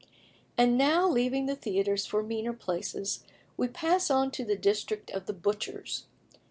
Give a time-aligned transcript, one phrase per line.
[0.57, 3.23] And now leaving the theatres for meaner places,
[3.55, 6.05] we pass on to the district of the butchers.